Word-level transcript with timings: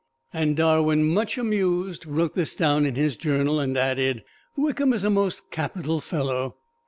And 0.33 0.57
Darwin, 0.57 1.03
much 1.03 1.37
amused, 1.37 2.07
wrote 2.07 2.33
this 2.33 2.55
down 2.55 2.87
in 2.87 2.95
his 2.95 3.15
journal, 3.15 3.59
and 3.59 3.77
added, 3.77 4.23
"Wickham 4.57 4.93
is 4.93 5.03
a 5.03 5.11
most 5.11 5.51
capital 5.51 5.99
fellow." 5.99 6.55